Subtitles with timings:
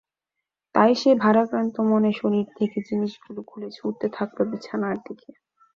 [0.75, 5.29] তাই সে ভারাক্রান্ত মনে শরীর থেকে জিনিস গুলো খুলে ছুড়তে থাকলো বিছানার দিকে।